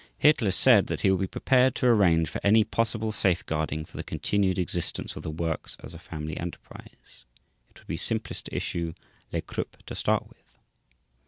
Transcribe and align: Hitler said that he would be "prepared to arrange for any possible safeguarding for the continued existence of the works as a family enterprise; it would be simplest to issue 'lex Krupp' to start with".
Hitler 0.17 0.49
said 0.49 0.87
that 0.87 1.01
he 1.01 1.11
would 1.11 1.19
be 1.19 1.27
"prepared 1.27 1.75
to 1.75 1.85
arrange 1.85 2.27
for 2.27 2.41
any 2.43 2.63
possible 2.63 3.11
safeguarding 3.11 3.85
for 3.85 3.97
the 3.97 4.03
continued 4.03 4.57
existence 4.57 5.15
of 5.15 5.21
the 5.21 5.29
works 5.29 5.77
as 5.83 5.93
a 5.93 5.99
family 5.99 6.35
enterprise; 6.37 7.25
it 7.69 7.77
would 7.81 7.85
be 7.87 7.97
simplest 7.97 8.45
to 8.45 8.55
issue 8.55 8.93
'lex 9.31 9.45
Krupp' 9.45 9.85
to 9.85 9.93
start 9.93 10.27
with". 10.27 10.57